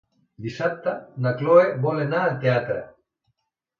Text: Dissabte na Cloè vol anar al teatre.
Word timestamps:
Dissabte 0.45 0.93
na 1.25 1.33
Cloè 1.41 1.67
vol 1.85 2.03
anar 2.07 2.23
al 2.25 2.37
teatre. 2.47 2.81